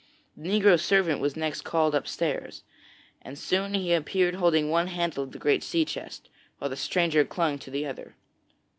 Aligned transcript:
The 0.35 0.49
negro 0.49 0.79
servant 0.79 1.19
was 1.19 1.35
next 1.35 1.61
called 1.61 1.93
upstairs, 1.93 2.63
and 3.21 3.37
soon 3.37 3.75
he 3.75 3.93
appeared 3.93 4.33
holding 4.33 4.71
one 4.71 4.87
handle 4.87 5.23
of 5.25 5.31
the 5.31 5.37
great 5.37 5.61
sea 5.61 5.85
chest, 5.85 6.27
while 6.57 6.71
the 6.71 6.75
stranger 6.75 7.23
clung 7.23 7.59
to 7.59 7.69
the 7.69 7.85
other. 7.85 8.15